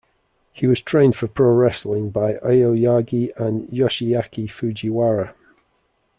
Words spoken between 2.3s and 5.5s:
Aoyagi and Yoshiaki Fujiwara.